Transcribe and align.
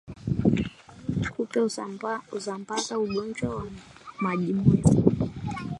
Kupe 1.33 1.59
husambaza 2.35 2.93
ugonjwa 3.03 3.49
wa 3.55 3.65
majimoyo 4.21 4.83